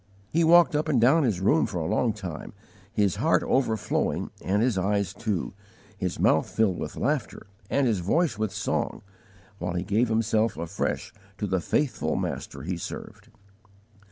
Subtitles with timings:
[0.31, 2.53] He walked up and down his room for a long time,
[2.91, 5.53] his heart overflowing and his eyes too,
[5.95, 9.03] his mouth filled with laughter and his voice with song,
[9.59, 13.29] while he gave himself afresh to the faithful Master he served.